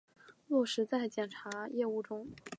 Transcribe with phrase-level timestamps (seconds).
[0.47, 2.27] 落实在检察业务中